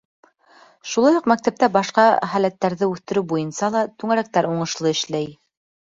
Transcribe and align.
Шулай 0.93 1.19
уҡ 1.19 1.27
мәктәптә 1.33 1.69
башҡа 1.77 2.07
һәләттәрҙе 2.33 2.91
үҫтереү 2.95 3.27
буйынса 3.35 3.73
ла 3.79 3.87
түңәрәктәр 4.01 4.53
уңышлы 4.57 4.97
эшләй. 4.99 5.35